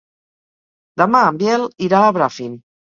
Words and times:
Demà 1.03 1.23
en 1.29 1.39
Biel 1.45 1.71
irà 1.91 2.05
a 2.09 2.13
Bràfim. 2.21 2.63